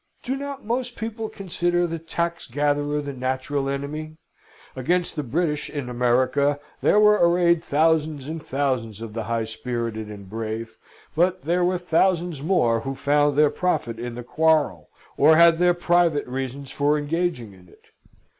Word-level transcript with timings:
Do 0.23 0.35
not 0.35 0.65
most 0.65 0.95
people 0.97 1.29
consider 1.29 1.85
the 1.85 1.99
tax 1.99 2.47
gatherer 2.47 3.01
the 3.03 3.13
natural 3.13 3.69
enemy? 3.69 4.17
Against 4.75 5.15
the 5.15 5.21
British 5.21 5.69
in 5.69 5.89
America 5.89 6.59
there 6.81 6.99
were 6.99 7.19
arrayed 7.21 7.63
thousands 7.63 8.27
and 8.27 8.43
thousands 8.43 8.99
of 9.01 9.13
the 9.13 9.25
high 9.25 9.43
spirited 9.45 10.07
and 10.09 10.27
brave, 10.27 10.79
but 11.15 11.43
there 11.43 11.63
were 11.63 11.77
thousands 11.77 12.41
more 12.41 12.79
who 12.79 12.95
found 12.95 13.37
their 13.37 13.51
profit 13.51 13.99
in 13.99 14.15
the 14.15 14.23
quarrel, 14.23 14.89
or 15.17 15.35
had 15.35 15.59
their 15.59 15.75
private 15.75 16.25
reasons 16.25 16.71
for 16.71 16.97
engaging 16.97 17.53
in 17.53 17.67
it. 17.69 17.85